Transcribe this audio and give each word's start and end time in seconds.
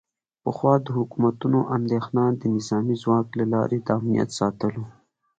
پخوا 0.43 0.73
د 0.85 0.87
حکومتونو 0.97 1.59
اندیښنه 1.75 2.23
د 2.39 2.41
نظامي 2.55 2.95
ځواک 3.03 3.27
له 3.39 3.45
لارې 3.53 3.77
د 3.81 3.87
امنیت 3.99 4.29
ساتل 4.39 4.73
و 4.79 4.83